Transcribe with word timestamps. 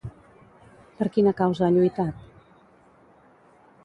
Per 1.01 1.07
quina 1.17 1.33
causa 1.41 1.63
ha 1.67 1.69
lluitat? 1.75 2.23